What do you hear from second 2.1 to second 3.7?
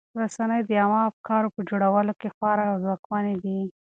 کې خورا ځواکمنې دي.